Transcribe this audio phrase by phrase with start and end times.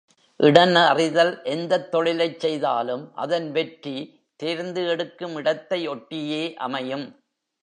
[0.39, 3.95] இடன் அறிதல் எந்தத் தொழிலைச் செய்தாலும் அதன் வெற்றி,
[4.39, 7.07] தேர்ந்து எடுக்கும் இடத்தை ஒட்டியே அமையும்.